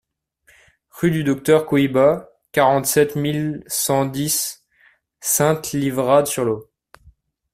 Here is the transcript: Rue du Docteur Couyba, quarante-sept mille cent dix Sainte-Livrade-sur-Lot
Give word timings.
Rue 0.89 1.11
du 1.11 1.23
Docteur 1.23 1.67
Couyba, 1.67 2.31
quarante-sept 2.53 3.15
mille 3.15 3.63
cent 3.67 4.05
dix 4.05 4.65
Sainte-Livrade-sur-Lot 5.19 6.71